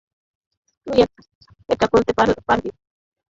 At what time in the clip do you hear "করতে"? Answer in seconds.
1.91-2.11